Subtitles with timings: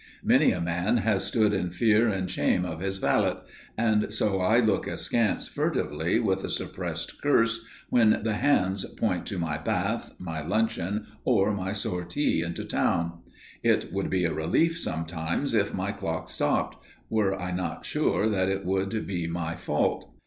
[0.23, 3.35] Many a man has stood in fear and shame of his valet,
[3.77, 9.37] and so I look askance furtively with a suppressed curse when the hands point to
[9.37, 13.19] my bath, my luncheon, or my sortie into town.
[13.61, 18.49] It would be a relief, sometimes, if my clock stopped, were I not sure that
[18.49, 20.11] it would be my fault.